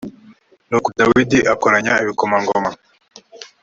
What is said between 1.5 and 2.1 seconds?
akoranya